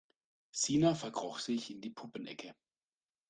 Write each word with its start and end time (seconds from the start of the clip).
Sina 0.51 0.95
verkroch 0.95 1.37
sich 1.37 1.69
in 1.69 1.79
die 1.79 1.91
Puppenecke. 1.91 2.55